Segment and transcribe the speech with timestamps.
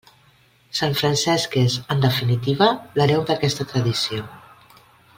[0.79, 4.27] Sant Francesc és, en definitiva, l'hereu d'aquesta tradició.